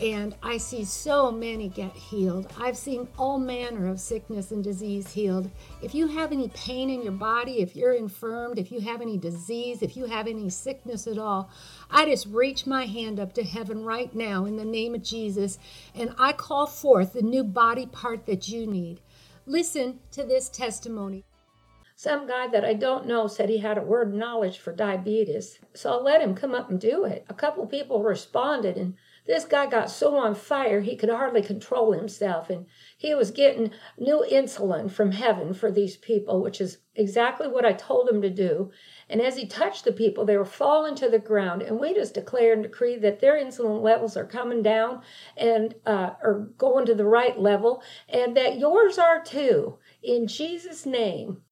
and 0.00 0.34
I 0.42 0.58
see 0.58 0.84
so 0.84 1.30
many 1.30 1.68
get 1.68 1.92
healed. 1.92 2.52
I've 2.58 2.76
seen 2.76 3.08
all 3.18 3.38
manner 3.38 3.88
of 3.88 4.00
sickness 4.00 4.52
and 4.52 4.62
disease 4.62 5.12
healed. 5.12 5.50
If 5.82 5.94
you 5.94 6.06
have 6.06 6.32
any 6.32 6.48
pain 6.48 6.90
in 6.90 7.02
your 7.02 7.12
body, 7.12 7.60
if 7.60 7.74
you're 7.74 7.94
infirmed, 7.94 8.58
if 8.58 8.70
you 8.70 8.80
have 8.80 9.00
any 9.00 9.18
disease, 9.18 9.82
if 9.82 9.96
you 9.96 10.06
have 10.06 10.26
any 10.26 10.50
sickness 10.50 11.06
at 11.06 11.18
all, 11.18 11.50
I 11.90 12.04
just 12.04 12.26
reach 12.26 12.66
my 12.66 12.86
hand 12.86 13.18
up 13.18 13.32
to 13.34 13.42
heaven 13.42 13.84
right 13.84 14.14
now 14.14 14.44
in 14.44 14.56
the 14.56 14.64
name 14.64 14.94
of 14.94 15.02
Jesus 15.02 15.58
and 15.94 16.14
I 16.18 16.32
call 16.32 16.66
forth 16.66 17.12
the 17.12 17.22
new 17.22 17.44
body 17.44 17.86
part 17.86 18.26
that 18.26 18.48
you 18.48 18.66
need. 18.66 19.00
Listen 19.46 20.00
to 20.12 20.24
this 20.24 20.48
testimony. 20.48 21.24
Some 21.96 22.28
guy 22.28 22.46
that 22.46 22.64
I 22.64 22.74
don't 22.74 23.08
know 23.08 23.26
said 23.26 23.48
he 23.48 23.58
had 23.58 23.76
a 23.76 23.82
word 23.82 24.08
of 24.08 24.14
knowledge 24.14 24.58
for 24.58 24.72
diabetes. 24.72 25.58
So 25.74 25.90
I 25.90 26.00
let 26.00 26.20
him 26.20 26.36
come 26.36 26.54
up 26.54 26.70
and 26.70 26.80
do 26.80 27.04
it. 27.04 27.24
A 27.28 27.34
couple 27.34 27.66
people 27.66 28.04
responded, 28.04 28.76
and 28.76 28.94
this 29.28 29.44
guy 29.44 29.66
got 29.66 29.90
so 29.90 30.16
on 30.16 30.34
fire 30.34 30.80
he 30.80 30.96
could 30.96 31.10
hardly 31.10 31.42
control 31.42 31.92
himself. 31.92 32.48
And 32.48 32.64
he 32.96 33.14
was 33.14 33.30
getting 33.30 33.70
new 33.98 34.24
insulin 34.28 34.90
from 34.90 35.12
heaven 35.12 35.52
for 35.52 35.70
these 35.70 35.98
people, 35.98 36.42
which 36.42 36.62
is 36.62 36.78
exactly 36.94 37.46
what 37.46 37.66
I 37.66 37.74
told 37.74 38.08
him 38.08 38.22
to 38.22 38.30
do. 38.30 38.70
And 39.06 39.20
as 39.20 39.36
he 39.36 39.46
touched 39.46 39.84
the 39.84 39.92
people, 39.92 40.24
they 40.24 40.38
were 40.38 40.46
falling 40.46 40.94
to 40.96 41.10
the 41.10 41.18
ground. 41.18 41.60
And 41.60 41.78
we 41.78 41.92
just 41.92 42.14
declare 42.14 42.54
and 42.54 42.62
decree 42.62 42.96
that 42.96 43.20
their 43.20 43.34
insulin 43.34 43.82
levels 43.82 44.16
are 44.16 44.24
coming 44.24 44.62
down 44.62 45.02
and 45.36 45.74
uh, 45.84 46.12
are 46.24 46.48
going 46.56 46.86
to 46.86 46.94
the 46.94 47.04
right 47.04 47.38
level, 47.38 47.82
and 48.08 48.34
that 48.34 48.58
yours 48.58 48.96
are 48.96 49.22
too. 49.22 49.76
In 50.02 50.26
Jesus' 50.26 50.86
name. 50.86 51.42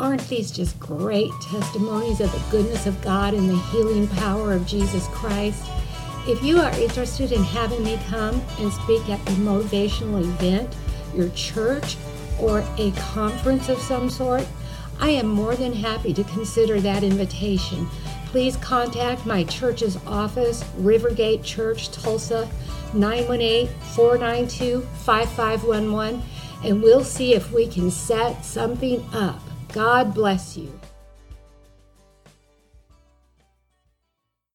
Aren't 0.00 0.26
these 0.28 0.50
just 0.50 0.80
great 0.80 1.30
testimonies 1.42 2.20
of 2.20 2.32
the 2.32 2.50
goodness 2.50 2.86
of 2.86 3.00
God 3.02 3.34
and 3.34 3.48
the 3.48 3.58
healing 3.70 4.08
power 4.08 4.52
of 4.52 4.66
Jesus 4.66 5.06
Christ? 5.08 5.62
If 6.26 6.42
you 6.42 6.60
are 6.60 6.70
interested 6.78 7.32
in 7.32 7.42
having 7.42 7.82
me 7.82 7.98
come 8.08 8.42
and 8.58 8.72
speak 8.72 9.08
at 9.08 9.20
a 9.20 9.32
motivational 9.32 10.20
event, 10.20 10.76
your 11.14 11.30
church, 11.30 11.96
or 12.38 12.64
a 12.76 12.90
conference 12.92 13.68
of 13.68 13.78
some 13.78 14.10
sort, 14.10 14.46
I 15.00 15.10
am 15.10 15.26
more 15.26 15.56
than 15.56 15.72
happy 15.72 16.12
to 16.12 16.24
consider 16.24 16.78
that 16.80 17.02
invitation. 17.02 17.86
Please 18.26 18.56
contact 18.56 19.24
my 19.24 19.44
church's 19.44 19.96
office, 20.06 20.62
Rivergate 20.78 21.42
Church, 21.42 21.90
Tulsa, 21.90 22.48
918 22.92 23.68
492 23.94 24.82
5511, 25.04 26.22
and 26.64 26.82
we'll 26.82 27.02
see 27.02 27.34
if 27.34 27.50
we 27.50 27.66
can 27.66 27.90
set 27.90 28.44
something 28.44 29.04
up. 29.14 29.40
God 29.72 30.12
bless 30.12 30.56
you. 30.56 30.78